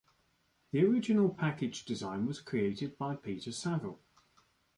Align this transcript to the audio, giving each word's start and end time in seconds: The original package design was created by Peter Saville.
The 0.71 0.83
original 0.83 1.29
package 1.29 1.85
design 1.85 2.25
was 2.25 2.41
created 2.41 2.97
by 2.97 3.17
Peter 3.17 3.51
Saville. 3.51 3.99